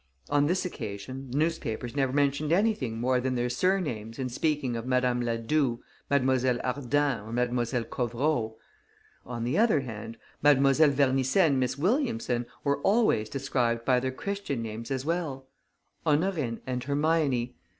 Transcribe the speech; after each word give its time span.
On 0.31 0.47
this 0.47 0.65
occasion, 0.65 1.29
the 1.29 1.37
newspapers 1.37 1.95
never 1.95 2.11
mentioned 2.11 2.51
anything 2.51 2.99
more 2.99 3.19
than 3.21 3.35
their 3.35 3.51
surnames 3.51 4.17
in 4.17 4.29
speaking 4.29 4.75
of 4.75 4.87
Madame 4.87 5.21
Ladoue, 5.21 5.79
Mlle. 6.09 6.59
Ardent 6.63 6.95
or 7.23 7.31
Mlle. 7.31 7.83
Covereau. 7.85 8.55
On 9.27 9.43
the 9.43 9.59
other 9.59 9.81
hand, 9.81 10.17
Mlle. 10.41 10.55
Vernisset 10.91 11.45
and 11.45 11.59
Miss 11.59 11.77
Williamson 11.77 12.47
were 12.63 12.81
always 12.81 13.29
described 13.29 13.85
by 13.85 13.99
their 13.99 14.09
Christian 14.11 14.63
names 14.63 14.89
as 14.89 15.05
well: 15.05 15.45
Honorine 16.03 16.61
and 16.65 16.83
Hermione. 16.83 17.53